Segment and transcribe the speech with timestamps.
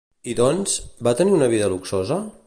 [0.31, 0.77] I doncs,
[1.09, 2.19] va tenir una vida luxosa?